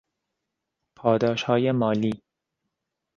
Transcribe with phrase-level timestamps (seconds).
[0.97, 2.23] پاداشهای مالی